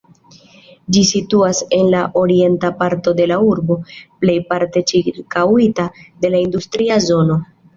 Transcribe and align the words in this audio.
Ĝi 0.95 1.01
situas 1.09 1.59
en 1.77 1.83
la 1.95 1.99
orienta 2.21 2.71
parto 2.81 3.13
de 3.21 3.27
la 3.33 3.37
urbo, 3.49 3.77
plejparte 4.25 4.85
ĉirkaŭita 4.93 5.87
de 6.25 6.33
industria 6.41 6.99
zono. 7.11 7.39